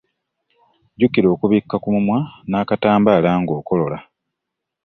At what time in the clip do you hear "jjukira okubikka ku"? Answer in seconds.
0.95-1.87